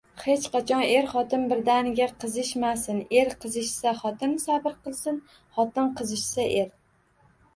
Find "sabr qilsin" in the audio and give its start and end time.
4.45-5.19